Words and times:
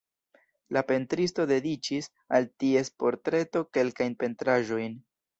La 0.75 0.81
pentristo 0.91 1.43
dediĉis 1.51 2.07
al 2.37 2.47
ties 2.63 2.89
portreto 3.03 3.63
kelkajn 3.79 4.17
pentraĵojn. 4.25 4.97